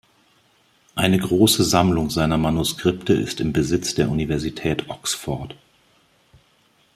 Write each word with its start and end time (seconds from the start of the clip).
Eine 0.95 1.19
große 1.19 1.63
Sammlung 1.63 2.09
seiner 2.09 2.39
Manuskripte 2.39 3.13
ist 3.13 3.39
im 3.39 3.53
Besitz 3.53 3.93
der 3.93 4.09
Universität 4.09 4.89
Oxford. 4.89 5.53